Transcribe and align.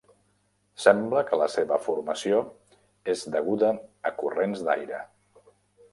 Sembla 0.85 1.21
que 1.27 1.37
la 1.41 1.49
seva 1.57 1.77
formació 1.83 2.39
és 3.15 3.27
deguda 3.37 3.73
a 4.11 4.17
corrents 4.23 4.65
d'aire. 4.71 5.03